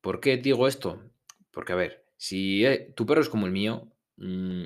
¿Por 0.00 0.20
qué 0.20 0.36
digo 0.36 0.66
esto? 0.66 1.10
Porque, 1.50 1.72
a 1.72 1.76
ver, 1.76 2.06
si 2.16 2.64
eh, 2.66 2.92
tu 2.96 3.06
perro 3.06 3.20
es 3.20 3.28
como 3.28 3.46
el 3.46 3.52
mío, 3.52 3.92
mm, 4.16 4.64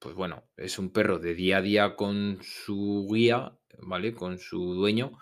pues 0.00 0.16
bueno, 0.16 0.44
es 0.56 0.78
un 0.80 0.92
perro 0.92 1.18
de 1.20 1.34
día 1.34 1.58
a 1.58 1.62
día 1.62 1.96
con 1.96 2.40
su 2.42 3.08
guía, 3.12 3.58
¿vale? 3.80 4.14
Con 4.14 4.38
su 4.38 4.74
dueño. 4.74 5.18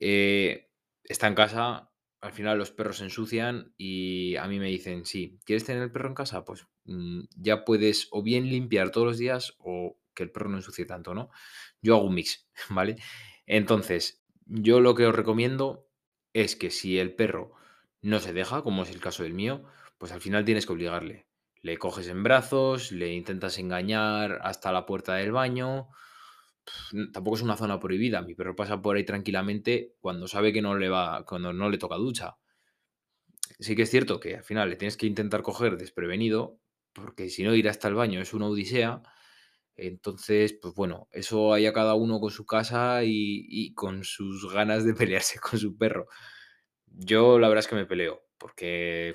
eh, 0.00 0.70
está 1.04 1.26
en 1.28 1.34
casa, 1.34 1.92
al 2.20 2.32
final 2.32 2.58
los 2.58 2.70
perros 2.72 2.98
se 2.98 3.04
ensucian 3.04 3.74
y 3.76 4.36
a 4.36 4.46
mí 4.48 4.58
me 4.58 4.68
dicen, 4.68 5.04
sí, 5.06 5.38
¿quieres 5.44 5.64
tener 5.64 5.82
el 5.82 5.92
perro 5.92 6.08
en 6.08 6.14
casa? 6.14 6.44
Pues 6.44 6.66
mm, 6.84 7.22
ya 7.36 7.64
puedes 7.64 8.08
o 8.10 8.22
bien 8.22 8.48
limpiar 8.48 8.90
todos 8.90 9.06
los 9.06 9.18
días 9.18 9.54
o 9.58 9.98
que 10.14 10.22
el 10.24 10.30
perro 10.32 10.50
no 10.50 10.56
ensucie 10.58 10.86
tanto, 10.86 11.14
¿no? 11.14 11.30
Yo 11.82 11.96
hago 11.96 12.06
un 12.06 12.14
mix, 12.14 12.48
¿vale? 12.70 12.96
Entonces, 13.46 14.24
yo 14.46 14.80
lo 14.80 14.94
que 14.94 15.06
os 15.06 15.14
recomiendo 15.14 15.88
es 16.32 16.56
que 16.56 16.70
si 16.70 16.98
el 16.98 17.14
perro 17.14 17.52
no 18.02 18.20
se 18.20 18.32
deja, 18.32 18.62
como 18.62 18.82
es 18.82 18.90
el 18.90 19.00
caso 19.00 19.22
del 19.22 19.34
mío, 19.34 19.64
pues 19.98 20.12
al 20.12 20.20
final 20.20 20.44
tienes 20.44 20.66
que 20.66 20.72
obligarle. 20.72 21.26
Le 21.64 21.78
coges 21.78 22.08
en 22.08 22.22
brazos, 22.22 22.92
le 22.92 23.14
intentas 23.14 23.58
engañar 23.58 24.38
hasta 24.42 24.70
la 24.70 24.84
puerta 24.84 25.14
del 25.14 25.32
baño. 25.32 25.88
Tampoco 27.14 27.36
es 27.38 27.42
una 27.42 27.56
zona 27.56 27.80
prohibida. 27.80 28.20
Mi 28.20 28.34
perro 28.34 28.54
pasa 28.54 28.82
por 28.82 28.96
ahí 28.96 29.04
tranquilamente 29.04 29.94
cuando 29.98 30.28
sabe 30.28 30.52
que 30.52 30.60
no 30.60 30.76
le 30.76 30.90
va, 30.90 31.24
cuando 31.24 31.54
no 31.54 31.70
le 31.70 31.78
toca 31.78 31.96
ducha. 31.96 32.36
Sí 33.58 33.74
que 33.74 33.84
es 33.84 33.90
cierto 33.90 34.20
que 34.20 34.36
al 34.36 34.44
final 34.44 34.68
le 34.68 34.76
tienes 34.76 34.98
que 34.98 35.06
intentar 35.06 35.40
coger 35.40 35.78
desprevenido, 35.78 36.60
porque 36.92 37.30
si 37.30 37.42
no 37.44 37.54
ir 37.54 37.66
hasta 37.70 37.88
el 37.88 37.94
baño 37.94 38.20
es 38.20 38.34
una 38.34 38.48
odisea. 38.48 39.00
Entonces, 39.74 40.52
pues 40.60 40.74
bueno, 40.74 41.08
eso 41.12 41.54
hay 41.54 41.64
a 41.64 41.72
cada 41.72 41.94
uno 41.94 42.20
con 42.20 42.30
su 42.30 42.44
casa 42.44 43.04
y, 43.04 43.72
con 43.72 44.04
sus 44.04 44.52
ganas 44.52 44.84
de 44.84 44.92
pelearse 44.94 45.38
con 45.40 45.58
su 45.58 45.78
perro. 45.78 46.08
Yo 46.88 47.38
la 47.38 47.48
verdad 47.48 47.64
es 47.64 47.68
que 47.68 47.76
me 47.76 47.86
peleo, 47.86 48.22
porque 48.36 49.14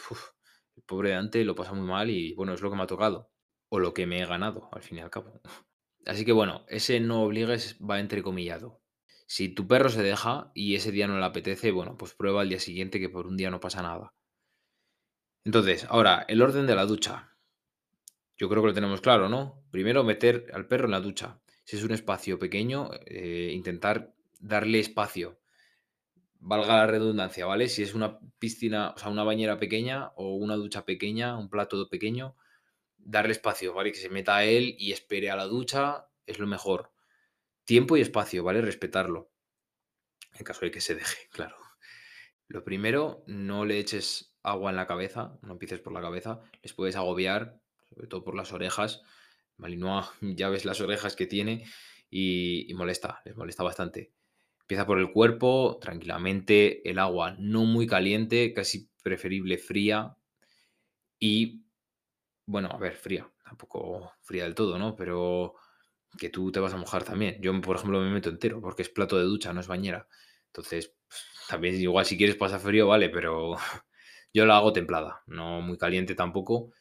el 0.80 0.86
pobre 0.86 1.10
Dante 1.10 1.44
lo 1.44 1.56
pasa 1.56 1.74
muy 1.74 1.86
mal 1.86 2.10
y 2.10 2.34
bueno, 2.36 2.54
es 2.54 2.62
lo 2.62 2.70
que 2.70 2.78
me 2.78 2.84
ha 2.84 2.88
tocado, 2.88 3.30
o 3.68 3.80
lo 3.80 3.94
que 3.94 4.08
me 4.08 4.22
he 4.22 4.26
ganado, 4.26 4.70
al 4.72 4.82
fin 4.82 4.98
y 4.98 5.02
al 5.02 5.10
cabo. 5.10 5.42
Así 6.06 6.24
que 6.24 6.32
bueno, 6.32 6.66
ese 6.70 7.02
no 7.02 7.24
obligues 7.24 7.78
va 7.80 8.00
entrecomillado. 8.00 8.82
Si 9.28 9.50
tu 9.50 9.68
perro 9.68 9.90
se 9.90 10.02
deja 10.02 10.52
y 10.56 10.76
ese 10.76 10.92
día 10.92 11.06
no 11.08 11.20
le 11.20 11.26
apetece, 11.26 11.72
bueno, 11.72 11.98
pues 11.98 12.14
prueba 12.14 12.42
al 12.42 12.50
día 12.50 12.60
siguiente 12.60 13.00
que 13.00 13.10
por 13.10 13.28
un 13.28 13.36
día 13.36 13.52
no 13.52 13.60
pasa 13.60 13.82
nada. 13.82 14.14
Entonces, 15.44 15.86
ahora, 15.90 16.26
el 16.30 16.42
orden 16.42 16.66
de 16.66 16.76
la 16.76 16.86
ducha. 16.86 17.36
Yo 18.38 18.48
creo 18.48 18.64
que 18.64 18.70
lo 18.70 18.74
tenemos 18.74 19.02
claro, 19.02 19.28
¿no? 19.28 19.66
Primero, 19.70 20.06
meter 20.06 20.48
al 20.54 20.68
perro 20.68 20.86
en 20.86 20.92
la 20.92 21.02
ducha. 21.02 21.42
Si 21.66 21.76
es 21.76 21.84
un 21.84 21.92
espacio 21.92 22.40
pequeño, 22.40 22.90
eh, 23.06 23.52
intentar 23.54 24.16
darle 24.40 24.80
espacio 24.80 25.40
valga 26.40 26.78
la 26.78 26.88
redundancia, 26.88 27.46
¿vale? 27.46 27.68
Si 27.70 27.84
es 27.84 27.94
una 27.94 28.20
piscina, 28.40 28.92
o 28.96 28.98
sea, 28.98 29.10
una 29.10 29.24
bañera 29.24 29.60
pequeña 29.60 30.12
o 30.16 30.36
una 30.36 30.56
ducha 30.56 30.86
pequeña, 30.86 31.38
un 31.38 31.50
plato 31.50 31.90
pequeño, 31.90 32.36
darle 32.98 33.34
espacio, 33.34 33.74
¿vale? 33.74 33.92
Que 33.92 34.00
se 34.00 34.10
meta 34.10 34.38
a 34.38 34.46
él 34.46 34.76
y 34.78 34.92
espere 34.92 35.30
a 35.30 35.36
la 35.36 35.46
ducha 35.46 36.08
es 36.26 36.40
lo 36.40 36.48
mejor. 36.48 36.92
Tiempo 37.66 37.98
y 37.98 38.02
espacio, 38.02 38.44
¿vale? 38.44 38.62
Respetarlo. 38.62 39.32
En 40.34 40.46
caso 40.46 40.62
de 40.62 40.72
que 40.72 40.82
se 40.82 40.96
deje, 40.96 41.28
claro. 41.32 41.58
Lo 42.48 42.64
primero, 42.64 43.24
no 43.28 43.66
le 43.66 43.80
eches 43.80 44.36
agua 44.42 44.72
en 44.72 44.78
la 44.78 44.88
cabeza, 44.88 45.38
no 45.42 45.54
empieces 45.54 45.80
por 45.82 45.94
la 45.94 46.02
cabeza, 46.02 46.40
les 46.64 46.74
puedes 46.74 46.96
agobiar, 46.96 47.62
sobre 47.90 48.08
todo 48.08 48.24
por 48.24 48.36
las 48.36 48.54
orejas. 48.54 49.02
Malinois, 49.58 50.08
ya 50.22 50.50
ves 50.50 50.66
las 50.66 50.82
orejas 50.82 51.16
que 51.16 51.28
tiene 51.28 51.66
y, 52.10 52.70
y 52.72 52.74
molesta, 52.74 53.22
les 53.26 53.36
molesta 53.36 53.64
bastante. 53.64 54.14
Empieza 54.70 54.86
por 54.86 55.00
el 55.00 55.12
cuerpo, 55.12 55.80
tranquilamente, 55.82 56.88
el 56.88 57.00
agua 57.00 57.36
no 57.40 57.66
muy 57.66 57.88
caliente, 57.88 58.54
casi 58.54 58.88
preferible 59.02 59.58
fría. 59.58 60.16
Y, 61.18 61.64
bueno, 62.46 62.70
a 62.72 62.78
ver, 62.78 62.96
fría, 62.96 63.28
tampoco 63.44 64.14
fría 64.22 64.44
del 64.44 64.54
todo, 64.54 64.78
¿no? 64.78 64.96
Pero 64.96 65.56
que 66.20 66.30
tú 66.30 66.52
te 66.52 66.60
vas 66.60 66.72
a 66.76 66.78
mojar 66.78 67.04
también. 67.04 67.42
Yo, 67.42 67.60
por 67.62 67.78
ejemplo, 67.78 68.00
me 68.00 68.12
meto 68.12 68.30
entero 68.30 68.62
porque 68.62 68.84
es 68.84 68.90
plato 68.90 69.18
de 69.18 69.24
ducha, 69.24 69.52
no 69.54 69.60
es 69.60 69.68
bañera. 69.68 70.08
Entonces, 70.46 70.96
pues, 71.08 71.26
también 71.48 71.74
igual 71.74 72.06
si 72.06 72.16
quieres 72.16 72.36
pasar 72.36 72.60
frío, 72.60 72.86
vale, 72.86 73.10
pero 73.10 73.56
yo 74.36 74.46
la 74.46 74.58
hago 74.58 74.72
templada, 74.72 75.24
no 75.26 75.62
muy 75.62 75.80
caliente 75.80 76.14
tampoco. 76.14 76.74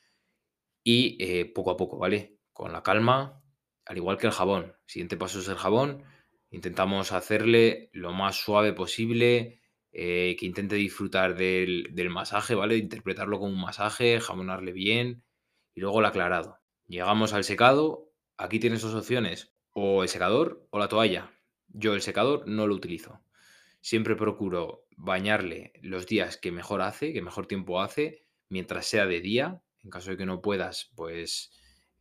Y 0.84 1.16
eh, 1.24 1.46
poco 1.46 1.70
a 1.70 1.78
poco, 1.78 1.96
¿vale? 1.96 2.36
Con 2.52 2.70
la 2.70 2.82
calma, 2.82 3.42
al 3.86 3.96
igual 3.96 4.18
que 4.18 4.26
el 4.26 4.34
jabón. 4.34 4.76
Siguiente 4.84 5.16
paso 5.16 5.40
es 5.40 5.48
el 5.48 5.56
jabón 5.56 6.04
Intentamos 6.50 7.12
hacerle 7.12 7.90
lo 7.92 8.12
más 8.12 8.36
suave 8.36 8.72
posible, 8.72 9.60
eh, 9.92 10.36
que 10.38 10.46
intente 10.46 10.76
disfrutar 10.76 11.36
del, 11.36 11.88
del 11.92 12.10
masaje, 12.10 12.54
¿vale? 12.54 12.76
Interpretarlo 12.76 13.38
como 13.38 13.52
un 13.52 13.60
masaje, 13.60 14.20
jabonarle 14.20 14.72
bien 14.72 15.24
y 15.74 15.80
luego 15.80 16.00
el 16.00 16.06
aclarado. 16.06 16.58
Llegamos 16.86 17.32
al 17.32 17.44
secado, 17.44 18.12
aquí 18.36 18.58
tienes 18.58 18.82
dos 18.82 18.94
opciones, 18.94 19.52
o 19.72 20.02
el 20.02 20.08
secador 20.08 20.66
o 20.70 20.78
la 20.78 20.88
toalla. 20.88 21.30
Yo 21.68 21.94
el 21.94 22.02
secador 22.02 22.48
no 22.48 22.66
lo 22.66 22.74
utilizo. 22.74 23.20
Siempre 23.80 24.16
procuro 24.16 24.86
bañarle 24.96 25.72
los 25.82 26.06
días 26.06 26.36
que 26.36 26.50
mejor 26.50 26.82
hace, 26.82 27.12
que 27.12 27.22
mejor 27.22 27.46
tiempo 27.46 27.80
hace, 27.80 28.26
mientras 28.48 28.86
sea 28.86 29.06
de 29.06 29.20
día. 29.20 29.62
En 29.84 29.90
caso 29.90 30.10
de 30.10 30.16
que 30.16 30.26
no 30.26 30.42
puedas, 30.42 30.90
pues 30.96 31.52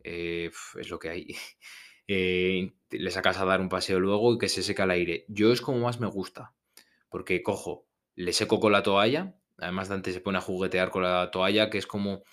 eh, 0.04 0.50
es 0.80 0.90
lo 0.90 1.00
que 1.00 1.10
hay. 1.10 1.28
eh, 2.08 2.74
le 2.90 3.12
sacas 3.12 3.38
a 3.38 3.46
dar 3.46 3.62
un 3.62 3.70
paseo 3.70 4.00
luego 4.00 4.34
y 4.34 4.38
que 4.38 4.50
se 4.50 4.64
seca 4.64 4.84
el 4.84 4.92
aire. 4.92 5.26
Yo 5.28 5.52
es 5.52 5.62
como 5.62 5.80
más 5.80 6.00
me 6.00 6.08
gusta, 6.08 6.54
porque 7.10 7.44
cojo, 7.44 7.88
le 8.16 8.34
seco 8.34 8.60
con 8.60 8.72
la 8.72 8.84
toalla, 8.84 9.36
además 9.58 9.90
Dante 9.90 10.14
se 10.14 10.22
pone 10.22 10.38
a 10.38 10.42
juguetear 10.42 10.90
con 10.90 11.04
la 11.04 11.30
toalla, 11.32 11.70
que 11.70 11.78
es 11.78 11.88
como, 11.88 12.24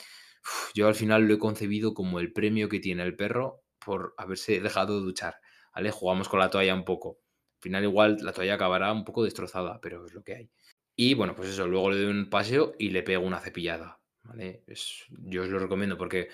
yo 0.74 0.88
al 0.88 0.94
final 0.94 1.26
lo 1.26 1.34
he 1.34 1.38
concebido 1.38 1.94
como 1.94 2.20
el 2.20 2.32
premio 2.32 2.68
que 2.68 2.80
tiene 2.80 3.02
el 3.02 3.16
perro 3.16 3.62
por 3.84 4.14
haberse 4.16 4.60
dejado 4.60 4.98
de 4.98 5.04
duchar, 5.04 5.36
¿vale? 5.74 5.90
Jugamos 5.90 6.28
con 6.28 6.40
la 6.40 6.50
toalla 6.50 6.74
un 6.74 6.84
poco. 6.84 7.18
Al 7.58 7.62
final 7.62 7.84
igual 7.84 8.18
la 8.20 8.32
toalla 8.32 8.54
acabará 8.54 8.92
un 8.92 9.04
poco 9.04 9.24
destrozada, 9.24 9.80
pero 9.80 10.06
es 10.06 10.12
lo 10.14 10.22
que 10.22 10.34
hay. 10.34 10.50
Y 10.96 11.14
bueno, 11.14 11.34
pues 11.34 11.48
eso, 11.48 11.66
luego 11.66 11.90
le 11.90 11.96
doy 11.96 12.06
un 12.06 12.30
paseo 12.30 12.74
y 12.78 12.90
le 12.90 13.02
pego 13.02 13.26
una 13.26 13.40
cepillada, 13.40 14.00
¿vale? 14.22 14.62
Es, 14.66 15.04
yo 15.08 15.42
os 15.42 15.48
lo 15.48 15.58
recomiendo 15.58 15.98
porque 15.98 16.28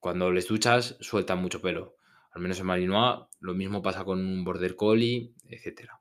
cuando 0.00 0.30
les 0.32 0.48
duchas 0.48 0.96
sueltan 1.00 1.40
mucho 1.42 1.60
pelo 1.60 1.97
al 2.38 2.42
menos 2.42 2.60
en 2.60 2.66
Malinois, 2.66 3.26
lo 3.40 3.52
mismo 3.52 3.82
pasa 3.82 4.04
con 4.04 4.20
un 4.20 4.44
Border 4.44 4.76
Collie, 4.76 5.34
etcétera. 5.48 6.00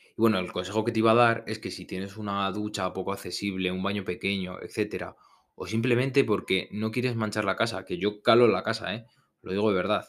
Y 0.00 0.14
bueno, 0.16 0.38
el 0.38 0.50
consejo 0.50 0.82
que 0.82 0.92
te 0.92 1.00
iba 1.00 1.10
a 1.10 1.14
dar 1.14 1.44
es 1.46 1.58
que 1.58 1.70
si 1.70 1.84
tienes 1.84 2.16
una 2.16 2.50
ducha 2.52 2.90
poco 2.94 3.12
accesible, 3.12 3.70
un 3.70 3.82
baño 3.82 4.02
pequeño, 4.02 4.58
etcétera, 4.62 5.14
o 5.54 5.66
simplemente 5.66 6.24
porque 6.24 6.70
no 6.72 6.90
quieres 6.90 7.16
manchar 7.16 7.44
la 7.44 7.54
casa, 7.54 7.84
que 7.84 7.98
yo 7.98 8.22
calo 8.22 8.48
la 8.48 8.62
casa, 8.62 8.94
¿eh? 8.94 9.04
lo 9.42 9.52
digo 9.52 9.68
de 9.68 9.76
verdad, 9.76 10.06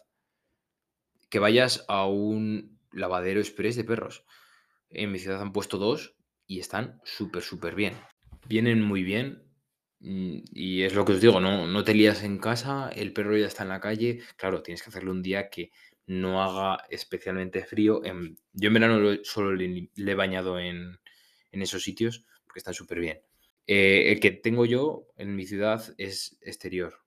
que 1.29 1.39
vayas 1.39 1.83
a 1.89 2.05
un 2.05 2.79
lavadero 2.93 3.41
express 3.41 3.75
de 3.75 3.83
perros. 3.83 4.23
En 4.89 5.11
mi 5.11 5.19
ciudad 5.19 5.41
han 5.41 5.51
puesto 5.51 5.77
dos 5.77 6.15
y 6.45 6.61
están 6.61 7.01
súper, 7.03 7.43
súper 7.43 7.75
bien. 7.75 7.97
Vienen 8.47 8.81
muy 8.81 9.03
bien 9.03 9.43
Mm, 9.99 10.39
y 10.53 10.83
es 10.83 10.93
lo 10.93 11.05
que 11.05 11.13
os 11.13 11.21
digo, 11.21 11.39
no 11.39 11.65
no 11.67 11.83
te 11.83 11.93
lías 11.95 12.23
en 12.23 12.37
casa, 12.37 12.89
el 12.95 13.13
perro 13.13 13.35
ya 13.37 13.47
está 13.47 13.63
en 13.63 13.69
la 13.69 13.79
calle. 13.79 14.21
Claro, 14.35 14.61
tienes 14.61 14.83
que 14.83 14.89
hacerlo 14.89 15.11
un 15.11 15.23
día 15.23 15.49
que 15.49 15.71
no 16.05 16.41
haga 16.43 16.83
especialmente 16.89 17.65
frío. 17.65 18.01
Yo 18.53 18.67
en 18.67 18.73
verano 18.73 18.99
lo 18.99 19.23
solo 19.23 19.53
le 19.53 19.89
he 19.95 20.15
bañado 20.15 20.59
en 20.59 20.99
en 21.51 21.61
esos 21.61 21.81
sitios, 21.83 22.25
porque 22.45 22.59
están 22.59 22.73
superbién. 22.73 23.21
Eh, 23.67 24.11
el 24.11 24.19
que 24.19 24.31
tengo 24.31 24.65
yo 24.65 25.07
en 25.17 25.35
mi 25.35 25.45
ciudad 25.47 25.81
es 25.97 26.37
exterior, 26.41 26.99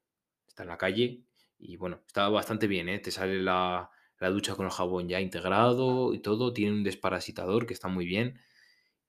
está 0.49 0.63
en 0.65 0.69
la 0.71 0.79
calle 0.79 1.23
y, 1.59 1.77
bueno, 1.77 2.03
está 2.07 2.29
bastante 2.31 2.67
bien, 2.67 2.89
¿eh? 2.89 2.99
Te 3.01 3.11
sale 3.11 3.41
la 3.43 3.91
la 4.19 4.29
ducha 4.31 4.55
con 4.55 4.67
el 4.67 4.73
jabón 4.73 5.09
ya 5.09 5.21
integrado 5.21 6.13
y 6.15 6.19
todo, 6.21 6.53
tiene 6.53 6.73
un 6.73 6.85
desparasitador 6.85 7.67
que 7.67 7.73
está 7.75 7.89
muy 7.89 8.05
bien 8.07 8.39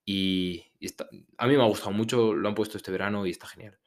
y 0.05 0.65
está 0.79 1.07
a 1.37 1.47
mí 1.47 1.55
me 1.57 1.63
ha 1.63 1.67
gustado 1.67 1.91
mucho, 1.91 2.33
lo 2.33 2.47
han 2.49 2.55
puesto 2.55 2.77
este 2.77 2.91
verano 2.91 3.25
y 3.25 3.31
está 3.31 3.47
genial. 3.47 3.79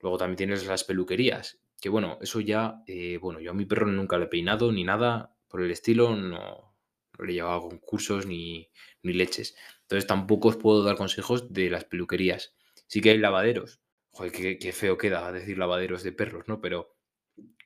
Luego 0.00 0.18
también 0.18 0.36
tienes 0.36 0.66
las 0.66 0.84
peluquerías, 0.84 1.60
que 1.80 1.88
bueno, 1.88 2.18
eso 2.20 2.40
ya, 2.40 2.82
eh, 2.86 3.18
bueno, 3.18 3.40
yo 3.40 3.52
a 3.52 3.54
mi 3.54 3.64
perro 3.66 3.86
nunca 3.86 4.18
le 4.18 4.26
he 4.26 4.28
peinado 4.28 4.72
ni 4.72 4.84
nada 4.84 5.36
por 5.48 5.62
el 5.62 5.70
estilo, 5.70 6.16
no 6.16 6.74
le 7.18 7.32
he 7.32 7.34
llevado 7.36 7.58
a 7.58 7.62
concursos 7.70 8.26
ni 8.26 8.70
ni 9.02 9.12
leches. 9.12 9.56
Entonces, 9.82 10.06
tampoco 10.06 10.48
os 10.48 10.56
puedo 10.56 10.82
dar 10.82 10.96
consejos 10.96 11.52
de 11.52 11.70
las 11.70 11.84
peluquerías. 11.84 12.54
Sí 12.86 13.00
que 13.00 13.10
hay 13.10 13.18
lavaderos. 13.18 13.80
Joder, 14.10 14.32
qué 14.32 14.58
qué 14.58 14.72
feo 14.72 14.98
queda 14.98 15.30
decir 15.32 15.58
lavaderos 15.58 16.02
de 16.02 16.12
perros, 16.12 16.44
¿no? 16.48 16.60
Pero 16.60 16.96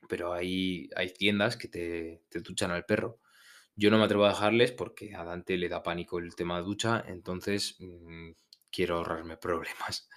pero 0.08 0.32
hay 0.32 0.90
hay 0.96 1.12
tiendas 1.12 1.56
que 1.56 1.68
te 1.68 2.22
te 2.28 2.40
duchan 2.40 2.70
al 2.70 2.84
perro. 2.86 3.20
Yo 3.78 3.90
no 3.92 3.98
me 3.98 4.04
atrevo 4.04 4.24
a 4.24 4.30
dejarles 4.30 4.72
porque 4.72 5.14
a 5.14 5.22
Dante 5.24 5.56
le 5.56 5.68
da 5.68 5.84
pánico 5.84 6.18
el 6.18 6.34
tema 6.34 6.60
ducha, 6.60 7.04
entonces, 7.06 7.76
mm, 7.78 8.32
quiero 8.72 8.96
ahorrarme 8.96 9.36
problemas. 9.36 10.08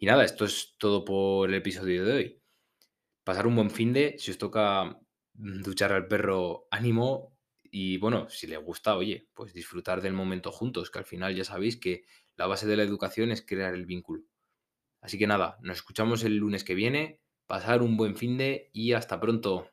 Y 0.00 0.06
nada, 0.06 0.24
esto 0.24 0.44
es 0.44 0.74
todo 0.78 1.04
por 1.04 1.48
el 1.48 1.54
episodio 1.54 2.04
de 2.04 2.12
hoy. 2.12 2.42
Pasar 3.24 3.46
un 3.46 3.56
buen 3.56 3.70
finde, 3.70 4.16
si 4.18 4.32
os 4.32 4.38
toca, 4.38 4.84
mm, 5.34 5.62
duchar 5.62 5.92
al 5.92 6.08
perro, 6.08 6.66
ánimo 6.72 7.36
y 7.70 7.98
bueno, 7.98 8.28
si 8.30 8.46
le 8.48 8.56
gusta, 8.56 8.96
oye, 8.96 9.28
pues 9.34 9.52
disfrutar 9.54 10.00
del 10.02 10.14
momento 10.14 10.50
juntos, 10.52 10.90
que 10.90 10.98
al 10.98 11.04
final 11.04 11.36
ya 11.36 11.44
sabéis 11.44 11.76
que 11.76 12.04
la 12.36 12.46
base 12.48 12.66
de 12.66 12.76
la 12.76 12.82
educación 12.84 13.30
es 13.30 13.42
crear 13.46 13.74
el 13.74 13.86
vínculo. 13.86 14.24
Así 15.00 15.18
que 15.18 15.26
nada, 15.28 15.58
nos 15.62 15.78
escuchamos 15.78 16.24
el 16.24 16.36
lunes 16.36 16.64
que 16.64 16.74
viene, 16.74 17.20
pasar 17.46 17.82
un 17.82 17.96
buen 17.96 18.16
finde 18.16 18.70
y 18.72 18.94
hasta 18.94 19.20
pronto. 19.20 19.70